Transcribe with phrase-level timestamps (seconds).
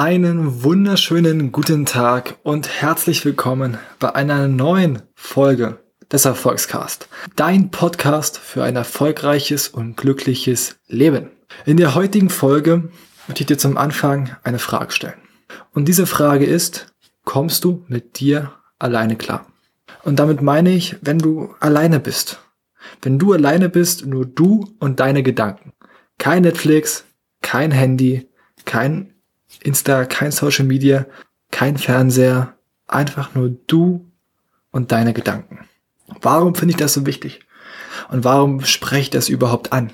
[0.00, 5.78] Einen wunderschönen guten Tag und herzlich willkommen bei einer neuen Folge
[6.10, 7.06] des Erfolgscast.
[7.36, 11.28] Dein Podcast für ein erfolgreiches und glückliches Leben.
[11.66, 12.88] In der heutigen Folge
[13.28, 15.20] möchte ich dir zum Anfang eine Frage stellen.
[15.74, 16.94] Und diese Frage ist,
[17.26, 19.52] kommst du mit dir alleine klar?
[20.02, 22.40] Und damit meine ich, wenn du alleine bist.
[23.02, 25.74] Wenn du alleine bist, nur du und deine Gedanken.
[26.16, 27.04] Kein Netflix,
[27.42, 28.30] kein Handy,
[28.64, 29.12] kein
[29.62, 31.06] Insta, kein Social Media,
[31.50, 32.54] kein Fernseher,
[32.86, 34.10] einfach nur du
[34.70, 35.66] und deine Gedanken.
[36.20, 37.40] Warum finde ich das so wichtig?
[38.08, 39.92] Und warum spreche ich das überhaupt an?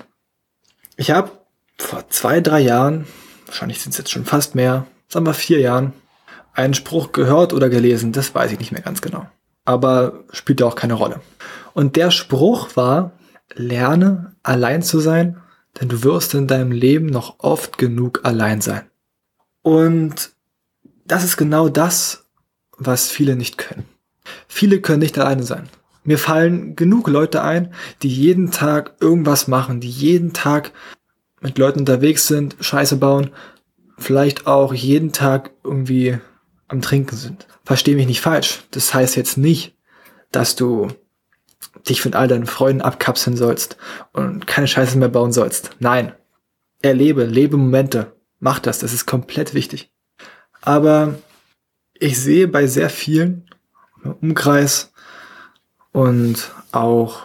[0.95, 1.31] Ich habe
[1.77, 3.05] vor zwei, drei Jahren,
[3.45, 5.93] wahrscheinlich sind es jetzt schon fast mehr, sagen wir vier Jahren,
[6.53, 9.27] einen Spruch gehört oder gelesen, das weiß ich nicht mehr ganz genau.
[9.63, 11.21] Aber spielt auch keine Rolle.
[11.73, 13.11] Und der Spruch war,
[13.53, 15.37] lerne allein zu sein,
[15.79, 18.89] denn du wirst in deinem Leben noch oft genug allein sein.
[19.67, 20.31] Und
[21.03, 22.23] das ist genau das,
[22.77, 23.83] was viele nicht können.
[24.47, 25.67] Viele können nicht alleine sein.
[26.05, 30.71] Mir fallen genug Leute ein, die jeden Tag irgendwas machen, die jeden Tag
[31.41, 33.31] mit Leuten unterwegs sind, Scheiße bauen,
[33.97, 36.17] vielleicht auch jeden Tag irgendwie
[36.69, 37.45] am Trinken sind.
[37.65, 38.63] Versteh mich nicht falsch.
[38.71, 39.75] Das heißt jetzt nicht,
[40.31, 40.87] dass du
[41.89, 43.75] dich von all deinen Freunden abkapseln sollst
[44.13, 45.71] und keine Scheiße mehr bauen sollst.
[45.79, 46.13] Nein.
[46.81, 48.13] Erlebe, lebe Momente.
[48.39, 49.91] Mach das, das ist komplett wichtig.
[50.61, 51.15] Aber
[51.93, 53.49] ich sehe bei sehr vielen
[54.03, 54.91] im Umkreis
[55.91, 57.23] und auch,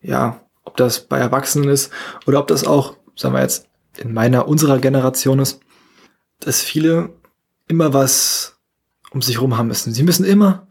[0.00, 1.92] ja, ob das bei Erwachsenen ist
[2.26, 5.60] oder ob das auch, sagen wir jetzt, in meiner, unserer Generation ist,
[6.40, 7.10] dass viele
[7.68, 8.56] immer was
[9.10, 9.92] um sich rum haben müssen.
[9.92, 10.66] Sie müssen immer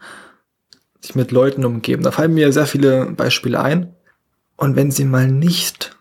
[1.02, 2.04] sich mit Leuten umgeben.
[2.04, 3.96] Da fallen mir sehr viele Beispiele ein.
[4.56, 5.98] Und wenn sie mal nicht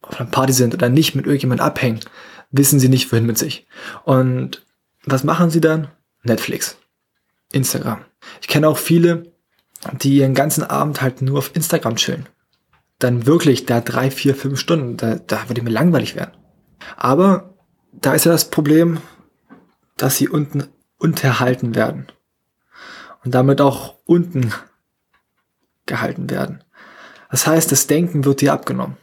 [0.00, 2.00] auf einer Party sind oder nicht mit irgendjemand abhängen,
[2.52, 3.66] wissen sie nicht, wohin mit sich.
[4.04, 4.64] Und
[5.04, 5.88] was machen sie dann?
[6.22, 6.76] Netflix,
[7.50, 8.04] Instagram.
[8.40, 9.32] Ich kenne auch viele,
[9.92, 12.28] die ihren ganzen Abend halt nur auf Instagram chillen.
[12.98, 16.36] Dann wirklich da drei, vier, fünf Stunden, da, da würde mir langweilig werden.
[16.96, 17.54] Aber
[17.92, 19.00] da ist ja das Problem,
[19.96, 20.68] dass sie unten
[20.98, 22.06] unterhalten werden.
[23.24, 24.52] Und damit auch unten
[25.86, 26.62] gehalten werden.
[27.30, 28.96] Das heißt, das Denken wird dir abgenommen.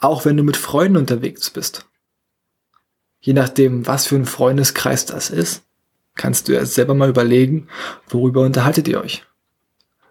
[0.00, 1.87] Auch wenn du mit Freunden unterwegs bist.
[3.20, 5.62] Je nachdem, was für ein Freundeskreis das ist,
[6.14, 7.68] kannst du ja selber mal überlegen,
[8.08, 9.24] worüber unterhaltet ihr euch.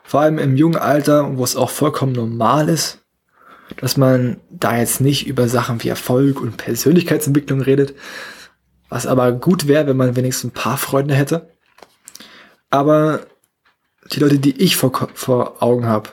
[0.03, 3.00] Vor allem im jungen Alter, wo es auch vollkommen normal ist,
[3.75, 7.94] dass man da jetzt nicht über Sachen wie Erfolg und Persönlichkeitsentwicklung redet,
[8.90, 11.50] was aber gut wäre, wenn man wenigstens ein paar Freunde hätte.
[12.69, 13.22] Aber
[14.12, 16.09] die Leute, die ich vor, vor Augen habe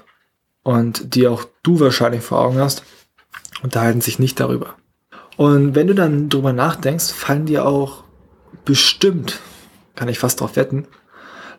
[0.65, 2.83] und die auch du wahrscheinlich vor Augen hast,
[3.63, 4.75] unterhalten sich nicht darüber.
[5.37, 8.05] Und wenn du dann drüber nachdenkst, fallen dir auch
[8.65, 9.41] bestimmt,
[9.97, 10.87] kann ich fast drauf wetten,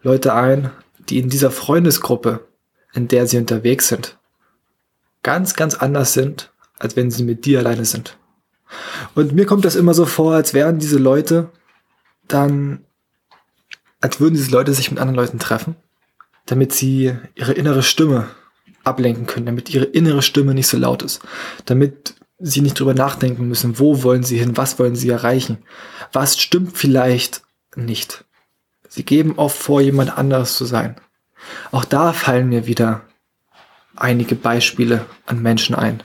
[0.02, 0.72] Leute ein,
[1.10, 2.48] die in dieser Freundesgruppe,
[2.94, 4.18] in der sie unterwegs sind,
[5.24, 8.18] ganz, ganz anders sind, als wenn sie mit dir alleine sind.
[9.14, 11.52] Und mir kommt das immer so vor, als wären diese Leute
[12.28, 12.86] dann,
[14.02, 15.76] als würden diese Leute sich mit anderen Leuten treffen,
[16.46, 18.28] damit sie ihre innere Stimme
[18.84, 21.22] ablenken können, damit ihre innere Stimme nicht so laut ist,
[21.66, 25.60] damit sie nicht drüber nachdenken müssen, wo wollen sie hin, was wollen sie erreichen,
[26.12, 27.44] was stimmt vielleicht
[27.76, 28.26] nicht.
[28.88, 30.96] Sie geben oft vor, jemand anderes zu sein.
[31.72, 33.02] Auch da fallen mir wieder
[33.96, 36.04] einige Beispiele an Menschen ein.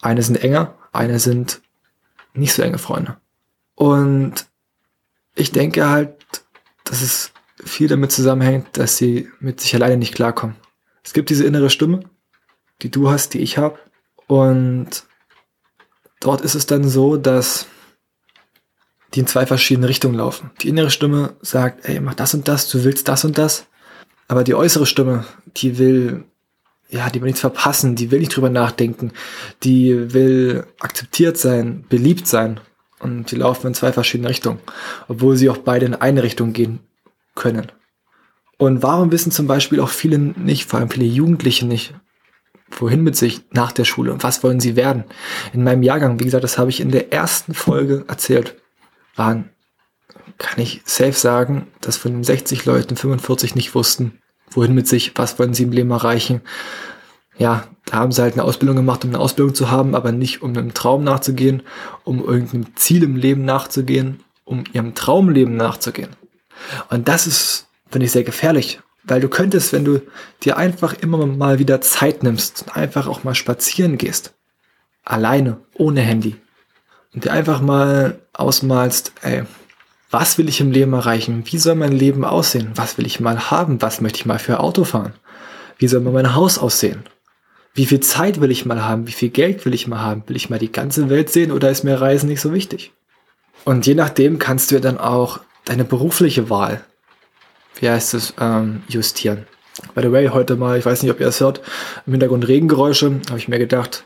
[0.00, 1.60] Eine sind enger, eine sind
[2.34, 3.16] nicht so enge Freunde.
[3.74, 4.46] Und
[5.34, 6.14] ich denke halt,
[6.84, 7.32] dass es
[7.64, 10.56] viel damit zusammenhängt, dass sie mit sich alleine nicht klarkommen.
[11.02, 12.00] Es gibt diese innere Stimme,
[12.82, 13.78] die du hast, die ich habe.
[14.26, 15.05] Und
[16.20, 17.66] Dort ist es dann so, dass
[19.14, 20.50] die in zwei verschiedene Richtungen laufen.
[20.60, 23.66] Die innere Stimme sagt, ey, mach das und das, du willst das und das.
[24.28, 25.24] Aber die äußere Stimme,
[25.56, 26.24] die will,
[26.88, 29.12] ja, die will nichts verpassen, die will nicht drüber nachdenken,
[29.62, 32.60] die will akzeptiert sein, beliebt sein.
[32.98, 34.58] Und die laufen in zwei verschiedene Richtungen,
[35.06, 36.80] obwohl sie auch beide in eine Richtung gehen
[37.34, 37.70] können.
[38.58, 41.94] Und warum wissen zum Beispiel auch viele nicht, vor allem viele Jugendliche nicht,
[42.70, 45.04] wohin mit sich nach der Schule und was wollen sie werden.
[45.52, 48.56] In meinem Jahrgang, wie gesagt, das habe ich in der ersten Folge erzählt,
[49.14, 49.50] waren,
[50.38, 54.18] kann ich safe sagen, dass von den 60 Leuten 45 nicht wussten,
[54.50, 56.42] wohin mit sich, was wollen sie im Leben erreichen.
[57.38, 60.42] Ja, da haben sie halt eine Ausbildung gemacht, um eine Ausbildung zu haben, aber nicht
[60.42, 61.62] um einem Traum nachzugehen,
[62.04, 66.10] um irgendeinem Ziel im Leben nachzugehen, um ihrem Traumleben nachzugehen.
[66.90, 70.00] Und das ist, finde ich, sehr gefährlich, weil du könntest, wenn du
[70.42, 74.34] dir einfach immer mal wieder Zeit nimmst und einfach auch mal spazieren gehst,
[75.04, 76.36] alleine, ohne Handy,
[77.14, 79.44] und dir einfach mal ausmalst, ey,
[80.10, 81.42] was will ich im Leben erreichen?
[81.46, 82.72] Wie soll mein Leben aussehen?
[82.74, 83.82] Was will ich mal haben?
[83.82, 85.14] Was möchte ich mal für Auto fahren?
[85.78, 87.04] Wie soll mein Haus aussehen?
[87.74, 89.06] Wie viel Zeit will ich mal haben?
[89.06, 90.22] Wie viel Geld will ich mal haben?
[90.26, 92.92] Will ich mal die ganze Welt sehen oder ist mir Reisen nicht so wichtig?
[93.64, 96.84] Und je nachdem kannst du ja dann auch deine berufliche Wahl,
[97.80, 99.46] wie heißt es, ähm, justieren.
[99.94, 101.60] By the way, heute mal, ich weiß nicht, ob ihr es hört,
[102.06, 104.04] im Hintergrund Regengeräusche, habe ich mir gedacht,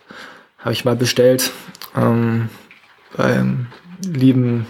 [0.58, 1.52] habe ich mal bestellt
[1.96, 2.48] ähm,
[3.16, 3.68] beim
[4.02, 4.66] lieben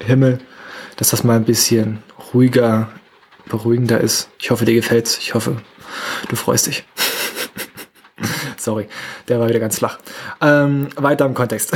[0.00, 0.40] Himmel,
[0.96, 2.02] dass das mal ein bisschen
[2.32, 2.88] ruhiger,
[3.46, 4.28] beruhigender ist.
[4.38, 5.18] Ich hoffe, dir gefällt's.
[5.18, 5.62] Ich hoffe,
[6.28, 6.84] du freust dich.
[8.56, 8.88] Sorry,
[9.28, 9.98] der war wieder ganz flach.
[10.40, 11.72] Ähm, weiter im Kontext.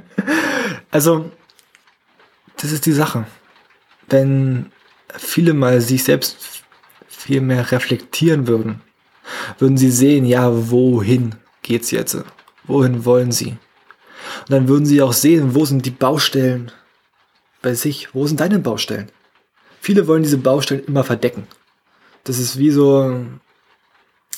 [0.90, 1.30] also,
[2.56, 3.26] das ist die Sache.
[4.08, 4.72] Wenn
[5.16, 6.62] viele mal sich selbst
[7.08, 8.80] viel mehr reflektieren würden,
[9.58, 12.16] würden sie sehen, ja, wohin geht's jetzt?
[12.64, 13.56] Wohin wollen sie?
[14.40, 16.70] Und dann würden sie auch sehen, wo sind die Baustellen
[17.62, 18.14] bei sich?
[18.14, 19.10] Wo sind deine Baustellen?
[19.80, 21.46] Viele wollen diese Baustellen immer verdecken.
[22.24, 23.26] Das ist wie so,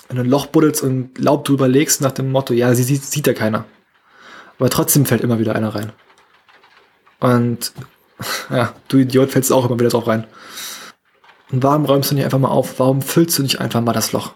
[0.08, 3.04] wenn du ein Loch buddelst und Laub drüber legst nach dem Motto, ja, sie sieht,
[3.04, 3.64] sieht ja keiner.
[4.58, 5.92] Aber trotzdem fällt immer wieder einer rein.
[7.20, 7.72] Und
[8.50, 10.26] ja, du Idiot fällst auch immer wieder drauf rein.
[11.52, 12.78] Und warum räumst du nicht einfach mal auf?
[12.78, 14.34] Warum füllst du nicht einfach mal das Loch?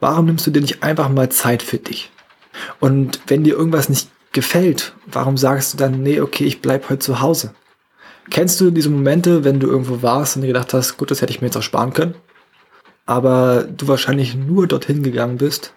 [0.00, 2.10] Warum nimmst du dir nicht einfach mal Zeit für dich?
[2.80, 6.98] Und wenn dir irgendwas nicht gefällt, warum sagst du dann, nee, okay, ich bleib heute
[6.98, 7.54] zu Hause?
[8.30, 11.32] Kennst du diese Momente, wenn du irgendwo warst und dir gedacht hast, gut, das hätte
[11.32, 12.14] ich mir jetzt auch sparen können,
[13.06, 15.74] aber du wahrscheinlich nur dorthin gegangen bist,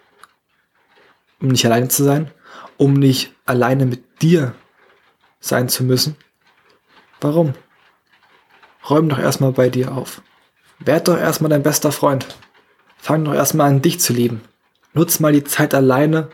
[1.40, 2.30] um nicht alleine zu sein,
[2.76, 4.54] um nicht alleine mit dir
[5.40, 6.16] sein zu müssen?
[7.20, 7.54] Warum?
[8.88, 10.22] Räum doch erstmal bei dir auf.
[10.78, 12.26] Werd doch erstmal dein bester Freund.
[12.96, 14.42] Fang doch erstmal an, dich zu lieben.
[14.94, 16.28] Nutz mal die Zeit alleine,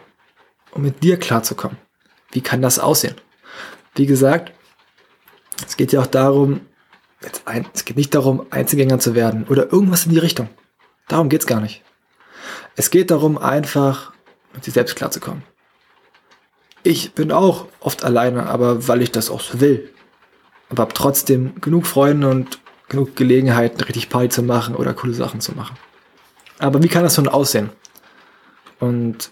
[0.71, 1.79] um mit dir klarzukommen.
[2.33, 3.17] Wie kann das aussehen?
[3.95, 4.53] Wie gesagt,
[5.67, 6.61] es geht ja auch darum,
[7.73, 10.49] es geht nicht darum, Einzelgänger zu werden oder irgendwas in die Richtung.
[11.09, 11.83] Darum geht's gar nicht.
[12.77, 14.13] Es geht darum, einfach
[14.53, 15.43] mit sich selbst klarzukommen.
[16.83, 19.94] Ich bin auch oft alleine, aber weil ich das auch so will.
[20.71, 22.59] Aber habe trotzdem genug Freunde und
[22.89, 25.77] genug Gelegenheiten, richtig Party zu machen oder coole Sachen zu machen.
[26.59, 27.71] Aber wie kann das nun aussehen?
[28.81, 29.31] Und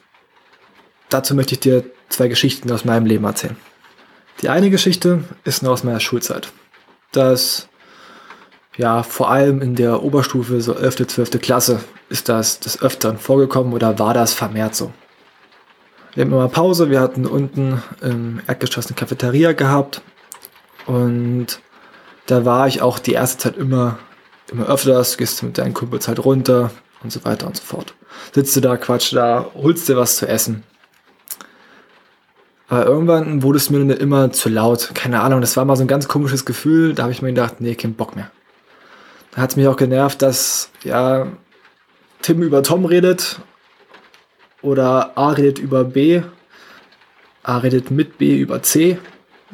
[1.08, 3.56] dazu möchte ich dir zwei Geschichten aus meinem Leben erzählen.
[4.40, 6.50] Die eine Geschichte ist nur aus meiner Schulzeit.
[7.12, 7.68] Das,
[8.76, 11.40] ja, vor allem in der Oberstufe, so 11., 12.
[11.40, 14.92] Klasse, ist das des Öfteren vorgekommen oder war das vermehrt so.
[16.14, 20.02] Wir hatten immer Pause, wir hatten unten im Erdgeschoss eine Cafeteria gehabt
[20.86, 21.60] und
[22.26, 23.98] da war ich auch die erste Zeit immer,
[24.50, 26.70] immer öfters, gehst mit deinen Kumpels halt runter
[27.02, 27.94] und so weiter und so fort.
[28.32, 30.62] Sitzt du da, quatsch da, holst dir was zu essen.
[32.68, 34.92] Aber irgendwann wurde es mir immer zu laut.
[34.94, 36.94] Keine Ahnung, das war mal so ein ganz komisches Gefühl.
[36.94, 38.30] Da habe ich mir gedacht, nee, kein Bock mehr.
[39.32, 41.26] Da hat es mich auch genervt, dass, ja,
[42.22, 43.40] Tim über Tom redet
[44.62, 46.22] oder A redet über B,
[47.42, 48.98] A redet mit B über C,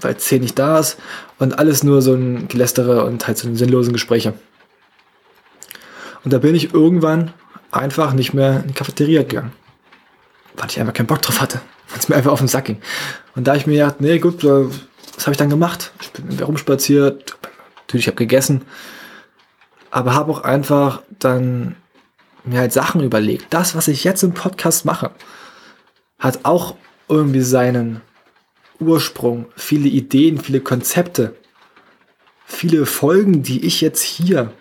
[0.00, 0.98] weil C nicht da ist
[1.38, 4.34] und alles nur so ein Gelästere und halt so sinnlosen Gespräche.
[6.24, 7.32] Und da bin ich irgendwann
[7.70, 9.52] einfach nicht mehr in die Cafeteria gegangen,
[10.56, 12.80] weil ich einfach keinen Bock drauf hatte weil es mir einfach auf den Sack ging.
[13.34, 15.92] Und da ich mir gedacht, nee, gut, was habe ich dann gemacht?
[16.00, 17.36] Ich bin rumspaziert,
[17.80, 18.62] natürlich habe gegessen,
[19.90, 21.76] aber habe auch einfach dann
[22.44, 23.46] mir halt Sachen überlegt.
[23.50, 25.10] Das, was ich jetzt im Podcast mache,
[26.18, 26.76] hat auch
[27.08, 28.00] irgendwie seinen
[28.80, 31.34] Ursprung, viele Ideen, viele Konzepte,
[32.46, 34.52] viele Folgen, die ich jetzt hier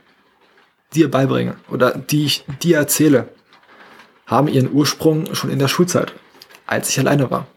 [0.93, 3.29] dir beibringe oder die ich dir erzähle,
[4.25, 6.13] haben ihren Ursprung schon in der Schulzeit
[6.67, 7.47] als ich alleine war.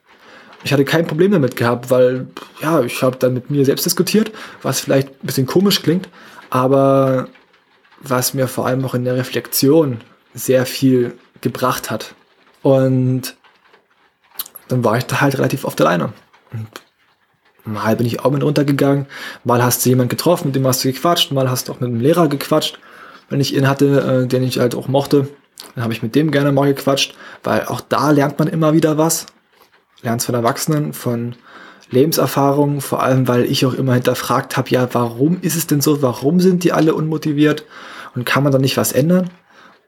[0.62, 2.28] Ich hatte kein Problem damit gehabt, weil
[2.62, 4.30] ja, ich habe dann mit mir selbst diskutiert,
[4.62, 6.08] was vielleicht ein bisschen komisch klingt,
[6.48, 7.28] aber
[8.00, 10.00] was mir vor allem auch in der Reflexion
[10.32, 12.14] sehr viel gebracht hat.
[12.62, 13.36] Und
[14.68, 16.12] dann war ich da halt relativ oft alleine.
[17.64, 19.06] Mal bin ich auch mit runtergegangen,
[19.44, 21.90] mal hast du jemanden getroffen, mit dem hast du gequatscht, mal hast du auch mit
[21.90, 22.78] einem Lehrer gequatscht,
[23.28, 25.28] wenn ich ihn hatte, äh, den ich halt auch mochte.
[25.74, 27.14] Dann habe ich mit dem gerne mal gequatscht,
[27.44, 29.26] weil auch da lernt man immer wieder was.
[30.02, 31.36] Lernt von Erwachsenen, von
[31.90, 36.02] Lebenserfahrungen, vor allem weil ich auch immer hinterfragt habe, ja, warum ist es denn so?
[36.02, 37.64] Warum sind die alle unmotiviert?
[38.14, 39.30] Und kann man da nicht was ändern?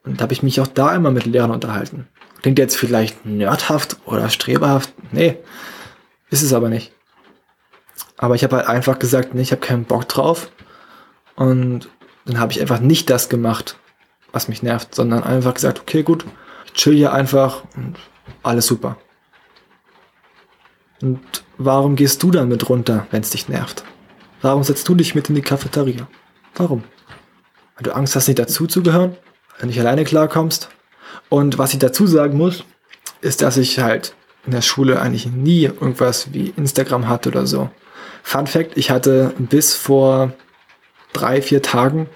[0.04, 2.08] Und habe ich mich auch da immer mit Lehrern unterhalten.
[2.42, 4.92] Klingt jetzt vielleicht nerdhaft oder streberhaft.
[5.12, 5.38] Nee,
[6.32, 6.92] ist es aber nicht.
[8.16, 10.50] Aber ich habe halt einfach gesagt, nee, ich habe keinen Bock drauf.
[11.36, 11.88] Und
[12.24, 13.76] dann habe ich einfach nicht das gemacht,
[14.32, 16.24] was mich nervt, sondern einfach gesagt, okay, gut,
[16.66, 17.96] ich chill hier einfach und
[18.42, 18.96] alles super.
[21.00, 21.20] Und
[21.58, 23.84] warum gehst du dann mit runter, wenn es dich nervt?
[24.40, 26.08] Warum setzt du dich mit in die Cafeteria?
[26.54, 26.84] Warum?
[27.74, 29.16] Weil du Angst hast, nicht dazuzugehören?
[29.50, 30.68] Weil du nicht alleine klarkommst?
[31.28, 32.64] Und was ich dazu sagen muss,
[33.20, 37.70] ist, dass ich halt in der Schule eigentlich nie irgendwas wie Instagram hatte oder so.
[38.22, 40.32] Fun Fact, ich hatte bis vor
[41.12, 42.08] drei, vier Tagen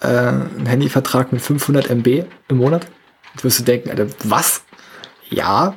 [0.00, 2.86] äh, einen Handyvertrag mit 500 MB im Monat.
[3.34, 4.62] Jetzt wirst du denken, Alter, was?
[5.30, 5.76] Ja,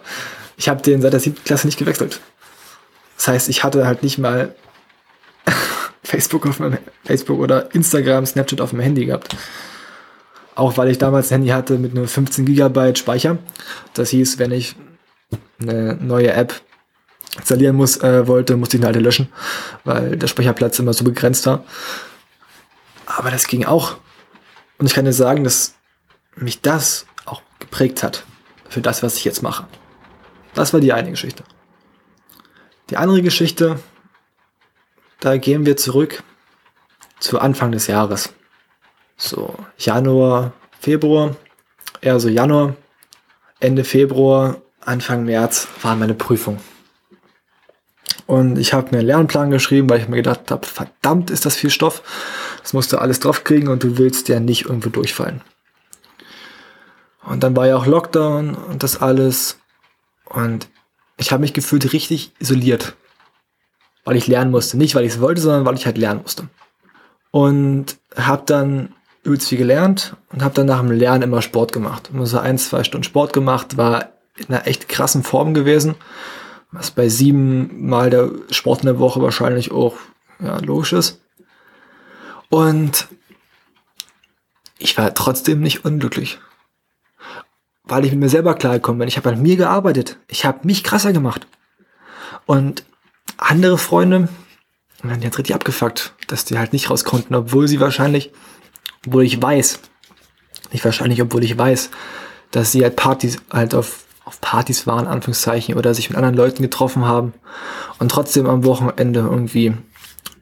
[0.57, 2.21] ich habe den seit der siebten Klasse nicht gewechselt.
[3.17, 4.55] Das heißt, ich hatte halt nicht mal
[6.03, 9.35] Facebook auf meinem Facebook oder Instagram, Snapchat auf dem Handy gehabt.
[10.55, 13.37] Auch weil ich damals ein Handy hatte mit nur 15 Gigabyte Speicher.
[13.93, 14.75] Das hieß, wenn ich
[15.59, 16.61] eine neue App
[17.37, 19.31] installieren muss, äh, wollte, musste ich eine alte löschen,
[19.83, 21.63] weil der Speicherplatz immer so begrenzt war.
[23.05, 23.97] Aber das ging auch.
[24.77, 25.75] Und ich kann dir sagen, dass
[26.35, 28.25] mich das auch geprägt hat
[28.69, 29.67] für das, was ich jetzt mache.
[30.53, 31.43] Das war die eine Geschichte.
[32.89, 33.79] Die andere Geschichte,
[35.19, 36.23] da gehen wir zurück
[37.19, 38.33] zu Anfang des Jahres.
[39.15, 41.35] So Januar, Februar,
[42.01, 42.75] eher so Januar,
[43.59, 46.59] Ende Februar, Anfang März waren meine Prüfungen.
[48.25, 51.55] Und ich habe mir einen Lernplan geschrieben, weil ich mir gedacht habe, verdammt ist das
[51.55, 52.01] viel Stoff.
[52.61, 55.41] Das musst du alles drauf kriegen und du willst ja nicht irgendwo durchfallen.
[57.23, 59.59] Und dann war ja auch Lockdown und das alles.
[60.25, 60.67] Und
[61.17, 62.95] ich habe mich gefühlt richtig isoliert.
[64.03, 64.77] Weil ich lernen musste.
[64.77, 66.47] Nicht, weil ich es wollte, sondern weil ich halt lernen musste.
[67.29, 72.09] Und habe dann übelst viel gelernt und habe dann nach dem Lernen immer Sport gemacht.
[72.11, 75.95] Immer so ein, zwei Stunden Sport gemacht, war in einer echt krassen Form gewesen.
[76.71, 79.95] Was bei sieben Mal der Sport in der Woche wahrscheinlich auch
[80.39, 81.21] ja, logisch ist.
[82.49, 83.07] Und
[84.77, 86.39] ich war trotzdem nicht unglücklich
[87.91, 89.07] weil ich mit mir selber klargekommen bin.
[89.09, 90.17] Ich habe an mir gearbeitet.
[90.27, 91.45] Ich habe mich krasser gemacht.
[92.45, 92.85] Und
[93.37, 94.29] andere Freunde,
[95.03, 98.31] die jetzt richtig abgefuckt, dass die halt nicht raus konnten, obwohl sie wahrscheinlich,
[99.05, 99.79] obwohl ich weiß,
[100.71, 101.89] nicht wahrscheinlich, obwohl ich weiß,
[102.51, 106.63] dass sie halt Partys, halt auf, auf Partys waren, Anführungszeichen, oder sich mit anderen Leuten
[106.63, 107.33] getroffen haben
[107.99, 109.73] und trotzdem am Wochenende irgendwie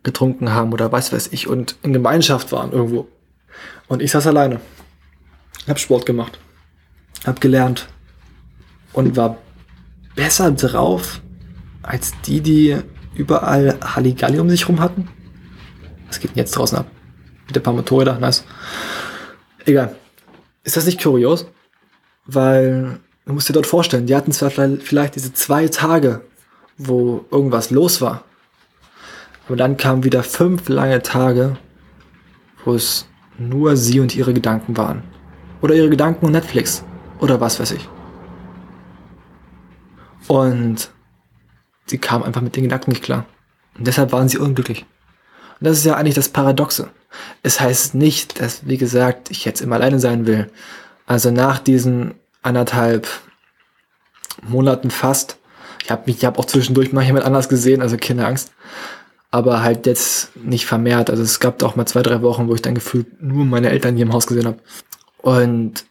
[0.04, 3.08] getrunken haben oder weiß weiß ich und in Gemeinschaft waren irgendwo.
[3.88, 4.60] Und ich saß alleine.
[5.68, 6.40] Hab Sport gemacht
[7.26, 7.88] habe gelernt
[8.94, 9.38] und war
[10.16, 11.22] besser drauf
[11.82, 12.78] als die, die
[13.16, 15.08] überall Halligalli um sich rum hatten.
[16.08, 16.88] Was geht denn jetzt draußen ab?
[17.48, 18.44] Mit ein paar Motorräder, nice.
[19.66, 19.96] Egal.
[20.64, 21.48] Ist das nicht kurios?
[22.26, 26.22] Weil, du musst dir dort vorstellen, die hatten zwar vielleicht diese zwei Tage,
[26.78, 28.24] wo irgendwas los war.
[29.46, 31.58] Aber dann kamen wieder fünf lange Tage,
[32.66, 33.08] wo es
[33.38, 35.04] nur sie und ihre Gedanken waren.
[35.62, 36.84] Oder ihre Gedanken und Netflix
[37.20, 37.88] oder was weiß ich.
[40.28, 40.90] Und
[41.86, 43.26] sie kam einfach mit den Gedanken nicht klar.
[43.78, 44.88] Und deshalb waren sie unglücklich.
[45.60, 46.90] Und das ist ja eigentlich das Paradoxe.
[47.44, 50.52] Es heißt nicht, dass, wie gesagt, ich jetzt immer alleine sein will.
[51.06, 53.08] Also nach diesen anderthalb
[54.42, 55.38] Monaten fast,
[55.84, 58.52] ich habe mich, ich habe auch zwischendurch mal jemand anders gesehen, also keine Angst,
[59.32, 61.10] aber halt jetzt nicht vermehrt.
[61.10, 63.96] Also es gab auch mal zwei, drei Wochen, wo ich dann gefühlt nur meine Eltern
[63.96, 64.60] hier im Haus gesehen habe.
[65.18, 65.86] Und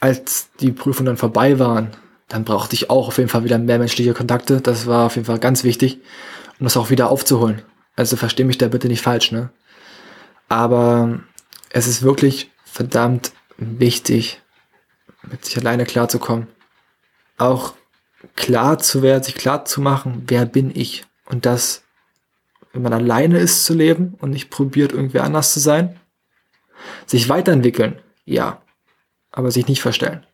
[0.00, 1.90] als die Prüfungen dann vorbei waren,
[2.28, 4.60] dann brauchte ich auch auf jeden Fall wieder mehr menschliche Kontakte.
[4.60, 6.00] Das war auf jeden Fall ganz wichtig,
[6.60, 7.62] um das auch wieder aufzuholen.
[7.96, 9.50] Also versteh mich da bitte nicht falsch, ne?
[10.48, 11.20] Aber
[11.70, 14.40] es ist wirklich verdammt wichtig,
[15.22, 16.48] mit sich alleine klarzukommen.
[17.36, 17.74] Auch
[18.36, 21.04] klar zu werden, sich klar zu machen, wer bin ich?
[21.26, 21.82] Und das,
[22.72, 25.98] wenn man alleine ist zu leben und nicht probiert, irgendwie anders zu sein.
[27.06, 28.62] Sich weiterentwickeln, ja
[29.30, 30.26] aber sich nicht verstellen.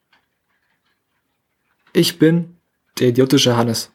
[1.93, 2.57] Ich bin
[2.99, 3.93] der idiotische Hannes.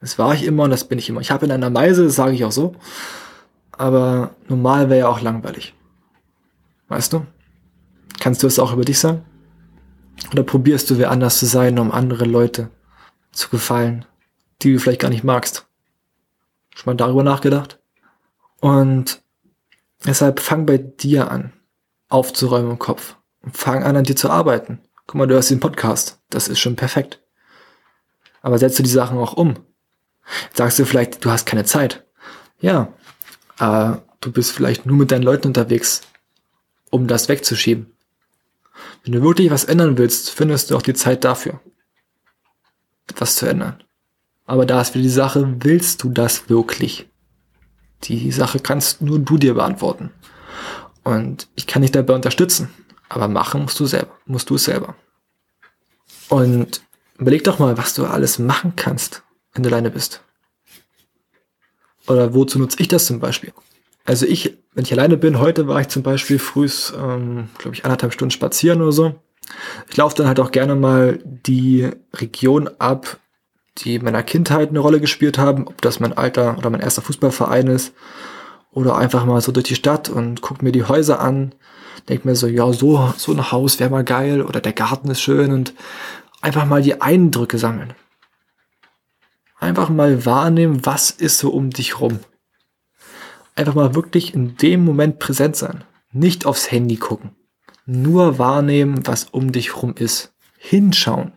[0.00, 1.20] Das war ich immer und das bin ich immer.
[1.20, 2.76] Ich habe in einer Meise, das sage ich auch so,
[3.72, 5.74] aber normal wäre ja auch langweilig.
[6.88, 7.26] Weißt du?
[8.20, 9.24] Kannst du es auch über dich sagen?
[10.32, 12.70] Oder probierst du, wer anders zu sein, um andere Leute
[13.32, 14.04] zu gefallen,
[14.62, 15.66] die du vielleicht gar nicht magst?
[16.74, 17.78] Schon mal darüber nachgedacht?
[18.60, 19.22] Und
[20.04, 21.52] deshalb fang bei dir an,
[22.08, 24.80] aufzuräumen im Kopf und fang an, an dir zu arbeiten.
[25.06, 26.20] Guck mal, du hast den Podcast.
[26.28, 27.22] Das ist schon perfekt.
[28.42, 29.56] Aber setzt du die Sachen auch um?
[30.54, 32.04] sagst du vielleicht, du hast keine Zeit.
[32.60, 32.92] Ja,
[33.58, 36.02] aber du bist vielleicht nur mit deinen Leuten unterwegs,
[36.90, 37.94] um das wegzuschieben.
[39.04, 41.60] Wenn du wirklich was ändern willst, findest du auch die Zeit dafür,
[43.08, 43.82] etwas zu ändern.
[44.46, 47.08] Aber da ist wieder die Sache, willst du das wirklich?
[48.04, 50.10] Die Sache kannst nur du dir beantworten.
[51.04, 52.70] Und ich kann dich dabei unterstützen.
[53.08, 54.94] Aber machen musst du selber, musst du es selber.
[56.28, 56.82] Und
[57.18, 60.22] überleg doch mal, was du alles machen kannst, wenn du alleine bist?
[62.06, 63.52] Oder wozu nutze ich das zum Beispiel?
[64.08, 67.84] Also ich, wenn ich alleine bin, heute war ich zum Beispiel frühs, ähm, glaube ich,
[67.84, 69.16] anderthalb Stunden spazieren oder so.
[69.90, 73.18] Ich laufe dann halt auch gerne mal die Region ab,
[73.76, 77.02] die in meiner Kindheit eine Rolle gespielt haben, ob das mein alter oder mein erster
[77.02, 77.92] Fußballverein ist
[78.72, 81.54] oder einfach mal so durch die Stadt und guck mir die Häuser an,
[82.08, 85.20] denk mir so, ja, so, so ein Haus wäre mal geil oder der Garten ist
[85.20, 85.74] schön und
[86.40, 87.92] einfach mal die Eindrücke sammeln.
[89.60, 92.20] Einfach mal wahrnehmen, was ist so um dich rum.
[93.58, 95.82] Einfach mal wirklich in dem Moment präsent sein.
[96.12, 97.32] Nicht aufs Handy gucken.
[97.86, 100.32] Nur wahrnehmen, was um dich rum ist.
[100.58, 101.32] Hinschauen.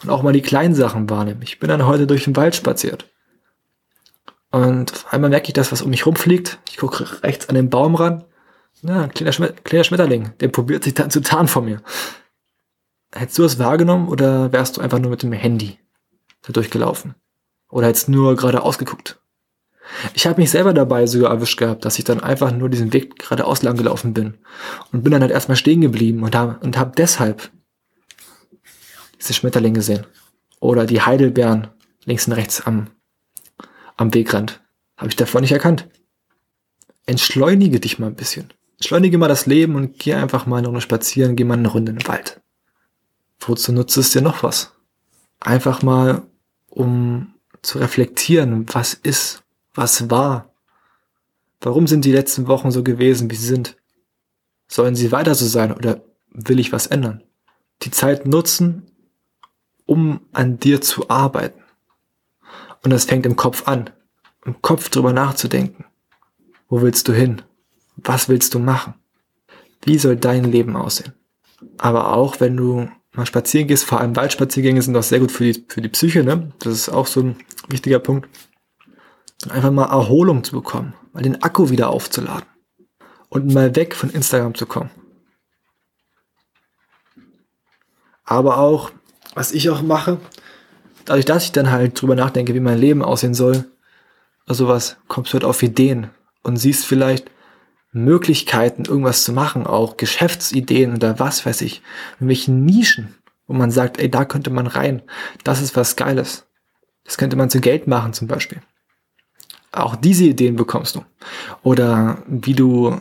[0.00, 1.42] Und auch mal die kleinen Sachen wahrnehmen.
[1.42, 3.10] Ich bin dann heute durch den Wald spaziert.
[4.52, 6.60] Und auf einmal merke ich das, was um mich rumfliegt.
[6.68, 8.22] Ich gucke rechts an den Baum ran.
[8.82, 10.32] Na, ein kleiner, Schmet kleiner Schmetterling.
[10.38, 11.82] Der probiert sich dann zu tarnen vor mir.
[13.12, 15.80] Hättest du es wahrgenommen oder wärst du einfach nur mit dem Handy
[16.42, 17.16] da durchgelaufen?
[17.70, 19.19] Oder hättest nur gerade ausgeguckt?
[20.14, 23.18] Ich habe mich selber dabei sogar erwischt gehabt, dass ich dann einfach nur diesen Weg
[23.18, 24.38] geradeaus lang gelaufen bin.
[24.92, 27.50] Und bin dann halt erstmal stehen geblieben und habe und hab deshalb
[29.18, 30.06] diese Schmetterlinge gesehen.
[30.60, 31.68] Oder die Heidelbeeren
[32.04, 32.88] links und rechts am
[34.00, 34.60] am Wegrand.
[34.96, 35.88] Habe ich davor nicht erkannt.
[37.06, 38.52] Entschleunige dich mal ein bisschen.
[38.76, 41.92] Entschleunige mal das Leben und geh einfach mal eine Runde spazieren, geh mal eine Runde
[41.92, 42.40] in den Wald.
[43.40, 44.72] Wozu nutzt es dir noch was?
[45.38, 46.22] Einfach mal,
[46.68, 49.42] um zu reflektieren, was ist,
[49.74, 50.52] was war.
[51.60, 53.76] Warum sind die letzten Wochen so gewesen, wie sie sind?
[54.68, 57.22] Sollen sie weiter so sein oder will ich was ändern?
[57.82, 58.90] Die Zeit nutzen,
[59.86, 61.60] um an dir zu arbeiten.
[62.82, 63.90] Und das fängt im Kopf an.
[64.44, 65.84] Im Kopf drüber nachzudenken.
[66.68, 67.42] Wo willst du hin?
[67.96, 68.94] Was willst du machen?
[69.82, 71.14] Wie soll dein Leben aussehen?
[71.76, 75.52] Aber auch wenn du mal spazieren gehst, vor allem Waldspaziergänge sind auch sehr gut für
[75.52, 76.52] die, für die Psyche, ne?
[76.60, 77.36] Das ist auch so ein
[77.68, 78.28] wichtiger Punkt.
[79.48, 82.46] Einfach mal Erholung zu bekommen, mal den Akku wieder aufzuladen
[83.30, 84.90] und mal weg von Instagram zu kommen.
[88.24, 88.90] Aber auch,
[89.34, 90.20] was ich auch mache,
[91.06, 93.64] dadurch, dass ich dann halt drüber nachdenke, wie mein Leben aussehen soll,
[94.46, 96.10] also was, kommst du halt auf Ideen
[96.42, 97.30] und siehst vielleicht
[97.92, 101.82] Möglichkeiten, irgendwas zu machen, auch Geschäftsideen oder was weiß ich,
[102.14, 105.02] irgendwelche Nischen, wo man sagt, ey, da könnte man rein,
[105.44, 106.46] das ist was Geiles.
[107.04, 108.62] Das könnte man zu Geld machen zum Beispiel.
[109.72, 111.04] Auch diese Ideen bekommst du.
[111.62, 112.98] Oder wie du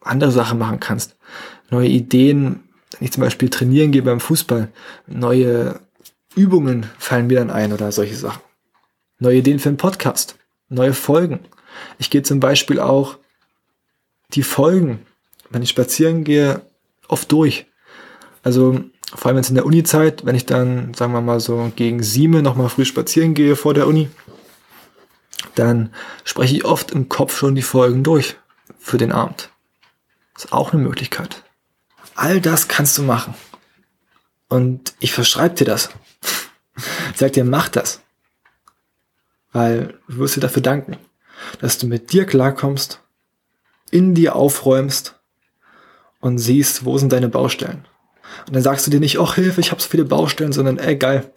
[0.00, 1.16] andere Sachen machen kannst.
[1.70, 2.60] Neue Ideen,
[2.92, 4.68] wenn ich zum Beispiel trainieren gehe beim Fußball,
[5.06, 5.80] neue
[6.34, 8.42] Übungen fallen mir dann ein oder solche Sachen.
[9.18, 10.36] Neue Ideen für einen Podcast,
[10.68, 11.40] neue Folgen.
[11.98, 13.18] Ich gehe zum Beispiel auch
[14.34, 15.00] die Folgen,
[15.50, 16.62] wenn ich spazieren gehe,
[17.08, 17.66] oft durch.
[18.42, 18.80] Also
[19.14, 22.42] vor allem jetzt in der Uni-Zeit, wenn ich dann, sagen wir mal so, gegen sieben
[22.42, 24.08] nochmal früh spazieren gehe vor der Uni,
[25.58, 25.92] dann
[26.24, 28.36] spreche ich oft im Kopf schon die Folgen durch
[28.78, 29.50] für den Abend.
[30.36, 31.42] Ist auch eine Möglichkeit.
[32.14, 33.34] All das kannst du machen.
[34.48, 35.90] Und ich verschreibe dir das.
[37.14, 38.00] Sag dir, mach das.
[39.52, 40.96] Weil du wirst dir dafür danken,
[41.60, 43.00] dass du mit dir klarkommst,
[43.90, 45.18] in dir aufräumst
[46.20, 47.86] und siehst, wo sind deine Baustellen.
[48.46, 50.96] Und dann sagst du dir nicht, oh Hilfe, ich habe so viele Baustellen, sondern ey
[50.96, 51.32] geil,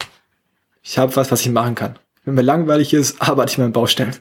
[0.84, 1.98] ich habe was, was ich machen kann.
[2.24, 4.16] Wenn mir langweilig ist, arbeite ich mal in Baustellen.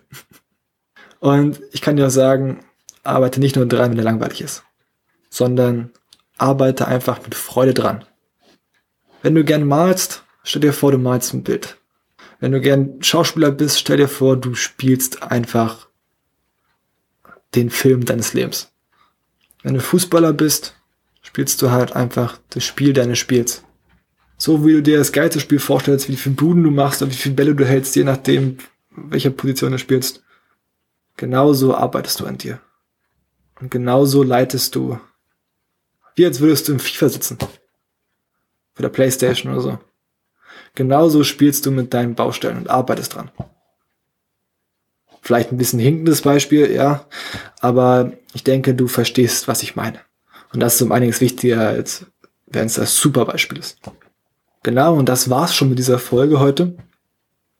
[1.19, 2.61] Und ich kann dir auch sagen,
[3.03, 4.65] arbeite nicht nur dran, wenn dir langweilig ist,
[5.29, 5.91] sondern
[6.39, 8.05] arbeite einfach mit Freude dran.
[9.23, 11.77] Wenn du gern malst, stell dir vor, du malst ein Bild.
[12.41, 15.89] Wenn du gern Schauspieler bist, stell dir vor, du spielst einfach
[17.55, 18.73] den Film deines Lebens.
[19.63, 20.75] Wenn du Fußballer bist,
[21.21, 23.63] spielst du halt einfach das Spiel deines Spiels.
[24.41, 27.17] So wie du dir das geilste Spiel vorstellst, wie viele Buden du machst und wie
[27.17, 28.57] viele Bälle du hältst, je nachdem,
[28.91, 30.25] welcher Position du spielst.
[31.19, 32.59] Genauso arbeitest du an dir.
[33.61, 34.99] Und genauso leitest du,
[36.15, 37.37] wie als würdest du im FIFA sitzen
[38.73, 39.79] für der Playstation oder so.
[40.75, 43.31] Genauso spielst du mit deinen Baustellen und arbeitest dran.
[45.21, 47.07] Vielleicht ein bisschen hinkendes Beispiel, ja,
[47.61, 50.01] aber ich denke, du verstehst, was ich meine.
[50.55, 52.07] Und das ist um einiges wichtiger, als
[52.47, 53.79] wenn es das super Beispiel ist.
[54.63, 56.77] Genau, und das war's schon mit dieser Folge heute.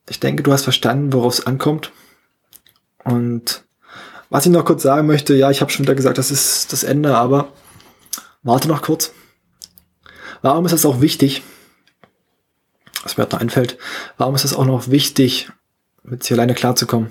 [0.09, 1.93] Ich denke, du hast verstanden, worauf es ankommt.
[3.05, 3.65] Und
[4.29, 6.83] was ich noch kurz sagen möchte, ja, ich habe schon wieder gesagt, das ist das
[6.83, 7.53] Ende, aber
[8.43, 9.13] warte noch kurz.
[10.43, 11.43] Warum ist es auch wichtig,
[13.03, 13.79] was mir noch einfällt,
[14.19, 15.51] warum ist es auch noch wichtig,
[16.03, 17.11] mit sich alleine klarzukommen?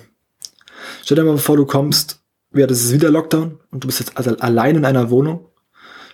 [1.03, 2.21] Stell dir mal vor, du kommst,
[2.53, 5.47] ja, das ist wieder Lockdown und du bist jetzt also allein in einer Wohnung.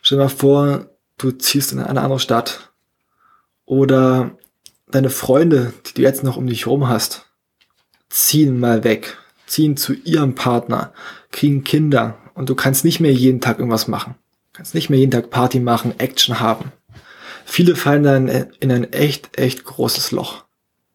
[0.02, 2.74] Stell dir mal vor, du ziehst in eine andere Stadt
[3.66, 4.38] oder
[4.88, 7.26] deine Freunde, die du jetzt noch um dich herum hast,
[8.10, 10.94] ziehen mal weg, ziehen zu ihrem Partner,
[11.32, 14.16] kriegen Kinder und du kannst nicht mehr jeden Tag irgendwas machen.
[14.54, 16.72] Du kannst nicht mehr jeden Tag Party machen, Action haben.
[17.46, 20.46] Viele fallen dann in ein echt, echt großes Loch.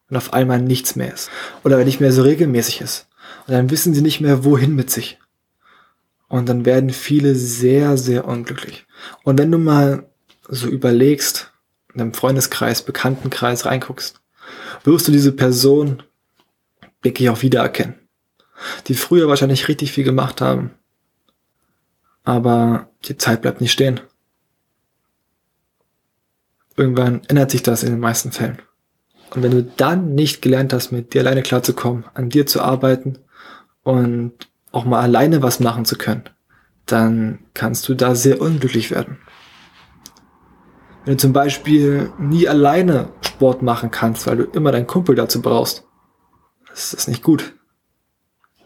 [0.09, 1.29] Und auf einmal nichts mehr ist.
[1.63, 3.07] Oder nicht mehr so regelmäßig ist.
[3.47, 5.17] Und dann wissen sie nicht mehr, wohin mit sich.
[6.27, 8.85] Und dann werden viele sehr, sehr unglücklich.
[9.23, 10.09] Und wenn du mal
[10.49, 11.50] so überlegst,
[11.93, 14.21] in deinem Freundeskreis, Bekanntenkreis reinguckst,
[14.83, 16.03] wirst du diese Person
[17.01, 17.95] wirklich auch wiedererkennen.
[18.87, 20.71] Die früher wahrscheinlich richtig viel gemacht haben.
[22.23, 23.99] Aber die Zeit bleibt nicht stehen.
[26.77, 28.61] Irgendwann ändert sich das in den meisten Fällen.
[29.33, 33.17] Und wenn du dann nicht gelernt hast, mit dir alleine klarzukommen, an dir zu arbeiten
[33.83, 34.33] und
[34.71, 36.23] auch mal alleine was machen zu können,
[36.85, 39.17] dann kannst du da sehr unglücklich werden.
[41.03, 45.41] Wenn du zum Beispiel nie alleine Sport machen kannst, weil du immer deinen Kumpel dazu
[45.41, 45.85] brauchst,
[46.69, 47.55] das ist nicht gut.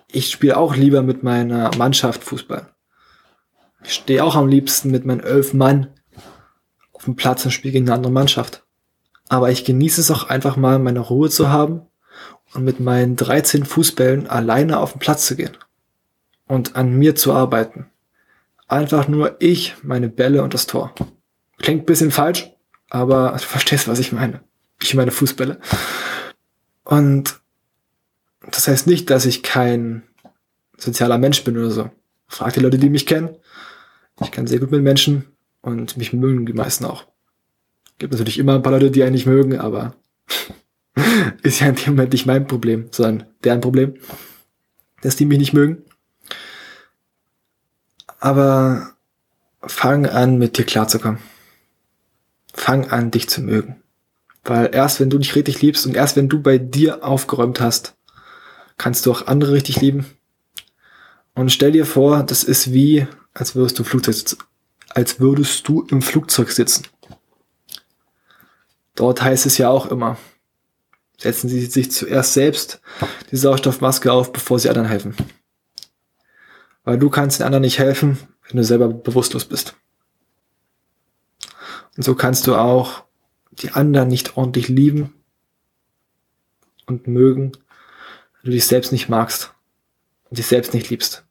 [0.08, 2.74] Ich spiele auch lieber mit meiner Mannschaft Fußball.
[3.84, 5.94] Ich stehe auch am liebsten mit meinen elf Mann
[6.94, 8.66] auf dem Platz und spiele gegen eine andere Mannschaft.
[9.30, 11.82] Aber ich genieße es auch einfach mal, meine Ruhe zu haben
[12.54, 15.58] und mit meinen 13 Fußbällen alleine auf den Platz zu gehen
[16.48, 17.90] und an mir zu arbeiten.
[18.68, 20.94] Einfach nur ich, meine Bälle und das Tor.
[21.60, 22.52] Klingt bisschen falsch,
[22.90, 24.42] aber du verstehst, was ich meine.
[24.82, 25.60] Ich meine Fußbälle.
[26.84, 27.40] Und
[28.52, 30.04] das heißt nicht, dass ich kein
[30.78, 31.90] sozialer Mensch bin oder so.
[32.28, 33.36] Frag die Leute, die mich kennen.
[34.22, 35.26] Ich kann sehr gut mit Menschen
[35.62, 37.06] und mich mögen die meisten auch.
[37.98, 39.96] Gibt natürlich immer ein paar Leute, die einen nicht mögen, aber
[41.44, 43.96] ist ja in dem Moment nicht mein Problem, sondern deren Problem,
[45.02, 45.84] dass die mich nicht mögen.
[48.20, 48.94] Aber
[49.62, 51.20] fang an, mit dir klarzukommen.
[52.56, 53.84] Fang an, dich zu mögen.
[54.46, 57.96] Weil erst wenn du dich richtig liebst und erst wenn du bei dir aufgeräumt hast,
[58.78, 60.06] kannst du auch andere richtig lieben.
[61.34, 64.16] Und stell dir vor, das ist wie, als würdest du Flugzeug,
[64.90, 66.88] als würdest du im Flugzeug sitzen.
[68.96, 70.18] Dort heißt es ja auch immer,
[71.18, 72.80] setzen Sie sich zuerst selbst
[73.32, 75.14] die Sauerstoffmaske auf, bevor Sie anderen helfen.
[76.86, 79.76] Weil du kannst den anderen nicht helfen, wenn du selber bewusstlos bist.
[81.98, 83.04] Und so kannst du auch
[83.52, 85.14] die anderen nicht ordentlich lieben
[86.86, 89.54] und mögen, wenn du dich selbst nicht magst
[90.30, 91.26] und dich selbst nicht liebst.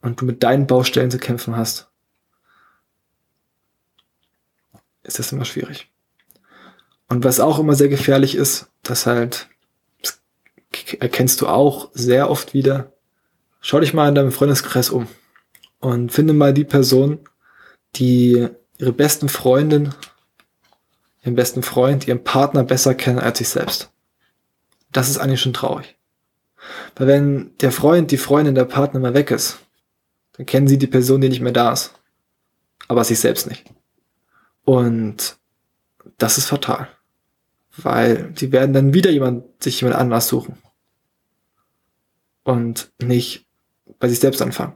[0.00, 1.88] Und du mit deinen Baustellen zu kämpfen hast,
[5.02, 5.90] ist das immer schwierig.
[7.08, 9.48] Und was auch immer sehr gefährlich ist, das halt,
[10.02, 10.20] das
[11.00, 12.92] erkennst du auch sehr oft wieder.
[13.60, 15.08] Schau dich mal in deinem Freundeskreis um
[15.80, 17.20] und finde mal die Person,
[17.96, 19.94] die ihre besten Freundin,
[21.22, 23.90] ihren besten Freund, ihren Partner besser kennen als sich selbst.
[24.92, 25.96] Das ist eigentlich schon traurig.
[26.96, 29.58] Weil wenn der Freund, die Freundin, der Partner mal weg ist,
[30.32, 31.94] dann kennen sie die Person, die nicht mehr da ist.
[32.86, 33.64] Aber sich selbst nicht.
[34.64, 35.36] Und
[36.16, 36.88] das ist fatal.
[37.76, 40.56] Weil die werden dann wieder jemand, sich jemand anders suchen.
[42.44, 43.46] Und nicht
[43.98, 44.74] bei sich selbst anfangen.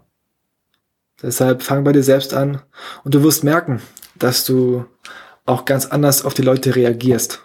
[1.23, 2.63] Deshalb fang bei dir selbst an
[3.05, 3.81] und du wirst merken,
[4.17, 4.85] dass du
[5.47, 7.41] auch ganz anders auf die Leute reagierst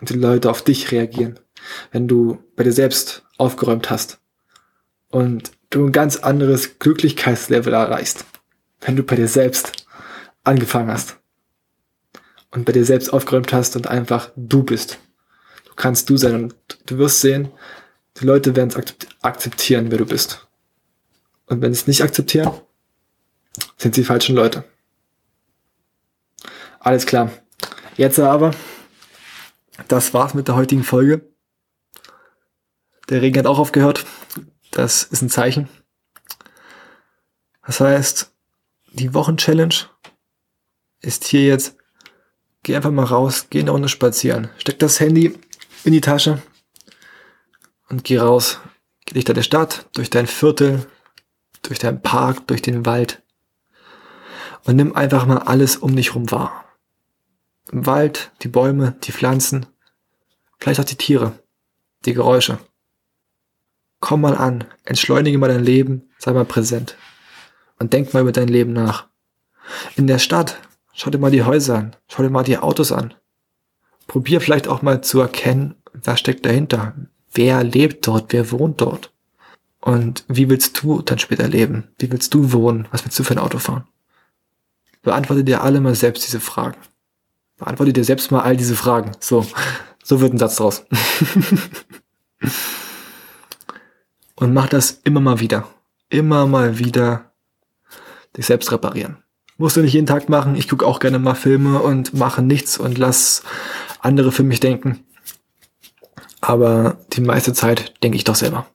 [0.00, 1.40] und die Leute auf dich reagieren,
[1.92, 4.18] wenn du bei dir selbst aufgeräumt hast
[5.10, 8.24] und du ein ganz anderes Glücklichkeitslevel erreichst,
[8.80, 9.86] wenn du bei dir selbst
[10.44, 11.16] angefangen hast
[12.50, 14.98] und bei dir selbst aufgeräumt hast und einfach du bist.
[15.66, 16.54] Du kannst du sein und
[16.86, 17.50] du wirst sehen,
[18.20, 18.76] die Leute werden es
[19.22, 20.46] akzeptieren, wer du bist.
[21.46, 22.52] Und wenn sie es nicht akzeptieren,
[23.84, 24.64] sind sie falschen Leute.
[26.80, 27.30] Alles klar.
[27.98, 28.52] Jetzt aber,
[29.88, 31.30] das war's mit der heutigen Folge.
[33.10, 34.06] Der Regen hat auch aufgehört.
[34.70, 35.68] Das ist ein Zeichen.
[37.66, 38.32] Das heißt,
[38.92, 39.74] die Wochenchallenge
[41.02, 41.76] ist hier jetzt,
[42.62, 45.38] geh einfach mal raus, geh eine Runde spazieren, steck das Handy
[45.84, 46.42] in die Tasche
[47.90, 48.60] und geh raus.
[49.04, 50.86] Geh durch deine Stadt, durch dein Viertel,
[51.60, 53.20] durch deinen Park, durch den Wald
[54.64, 56.64] und nimm einfach mal alles um dich rum wahr.
[57.72, 59.66] Im Wald, die Bäume, die Pflanzen,
[60.58, 61.32] vielleicht auch die Tiere,
[62.04, 62.58] die Geräusche.
[64.00, 66.96] Komm mal an, entschleunige mal dein Leben, sei mal präsent
[67.78, 69.08] und denk mal über dein Leben nach.
[69.96, 70.60] In der Stadt,
[70.92, 73.14] schau dir mal die Häuser an, schau dir mal die Autos an.
[74.06, 76.94] Probier vielleicht auch mal zu erkennen, was steckt dahinter,
[77.32, 79.12] wer lebt dort, wer wohnt dort.
[79.80, 81.88] Und wie willst du dann später leben?
[81.98, 82.88] Wie willst du wohnen?
[82.90, 83.86] Was willst du für ein Auto fahren?
[85.04, 86.80] Beantworte dir alle mal selbst diese Fragen.
[87.58, 89.12] Beantworte dir selbst mal all diese Fragen.
[89.20, 89.46] So,
[90.02, 90.84] so wird ein Satz draus.
[94.34, 95.68] Und mach das immer mal wieder.
[96.08, 97.32] Immer mal wieder
[98.36, 99.18] dich selbst reparieren.
[99.56, 100.56] Musst du nicht jeden Tag machen.
[100.56, 103.44] Ich gucke auch gerne mal Filme und mache nichts und lass
[104.00, 105.04] andere für mich denken.
[106.40, 108.66] Aber die meiste Zeit denke ich doch selber.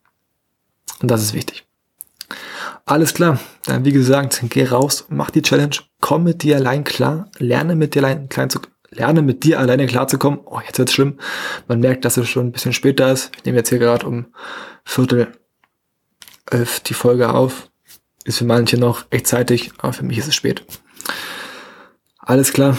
[1.01, 1.68] Und das ist wichtig.
[2.89, 3.39] Alles klar.
[3.65, 7.93] Dann wie gesagt, geh raus, mach die Challenge, komm mit dir allein klar, lerne mit
[7.93, 10.39] dir allein klein zu, lerne mit dir alleine klarzukommen.
[10.43, 11.19] Oh, jetzt wird's schlimm.
[11.67, 13.29] Man merkt, dass es schon ein bisschen später ist.
[13.37, 14.33] Ich nehme jetzt hier gerade um
[14.83, 15.27] Viertel
[16.49, 17.69] elf die Folge auf.
[18.23, 20.65] Ist für manche noch echt zeitig, aber für mich ist es spät.
[22.17, 22.75] Alles klar.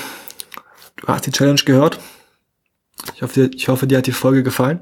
[0.97, 2.01] Du hast die Challenge gehört.
[3.15, 4.81] Ich hoffe, ich hoffe, dir hat die Folge gefallen.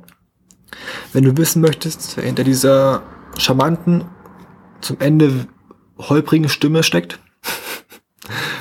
[1.13, 3.03] Wenn du wissen möchtest, wer hinter dieser
[3.37, 4.07] charmanten,
[4.81, 5.47] zum Ende
[5.99, 7.19] holprigen Stimme steckt,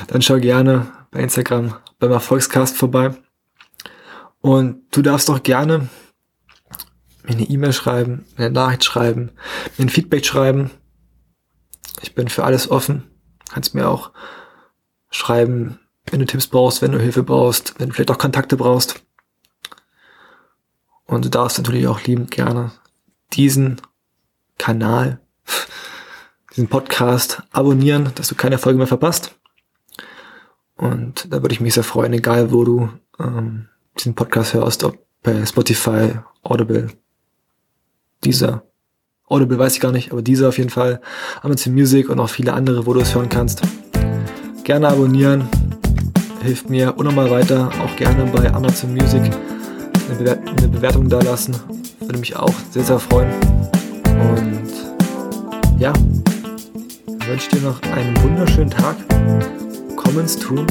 [0.08, 3.16] dann schau gerne bei Instagram beim Erfolgscast vorbei.
[4.42, 5.90] Und du darfst doch gerne
[7.24, 9.32] mir eine E-Mail schreiben, eine Nachricht schreiben,
[9.78, 10.72] mir ein Feedback schreiben.
[12.02, 13.04] Ich bin für alles offen.
[13.50, 14.12] Kannst mir auch
[15.10, 19.04] schreiben, wenn du Tipps brauchst, wenn du Hilfe brauchst, wenn du vielleicht auch Kontakte brauchst.
[21.06, 22.72] Und du darfst natürlich auch liebend gerne
[23.34, 23.82] diesen
[24.58, 25.20] Kanal,
[26.58, 29.36] diesen Podcast abonnieren, dass du keine Folge mehr verpasst.
[30.76, 32.90] Und da würde ich mich sehr freuen, egal wo du
[33.20, 36.88] ähm, diesen Podcast hörst, ob bei Spotify, Audible,
[38.24, 38.64] dieser.
[39.28, 41.00] Audible weiß ich gar nicht, aber dieser auf jeden Fall.
[41.44, 43.62] Amazon Music und auch viele andere, wo du es hören kannst.
[44.64, 45.48] Gerne abonnieren,
[46.42, 47.70] hilft mir unnormal weiter.
[47.84, 51.56] Auch gerne bei Amazon Music eine, Bewer eine Bewertung da lassen.
[52.00, 53.32] Würde mich auch sehr, sehr freuen.
[54.06, 54.72] Und
[55.80, 55.94] ja,
[57.28, 58.96] ich wünsche dir noch einen wunderschönen Tag.
[59.98, 60.66] Komm ins Tun.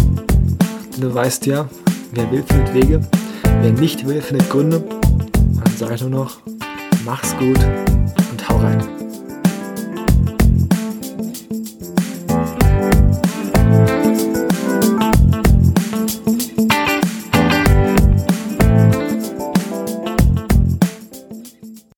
[0.99, 1.69] Du weißt ja,
[2.13, 3.01] wer will, findet Wege.
[3.61, 4.83] Wer nicht will, findet Gründe.
[4.83, 6.39] Dann sage ich nur noch,
[7.05, 7.59] Mach's gut
[8.31, 8.96] und hau rein.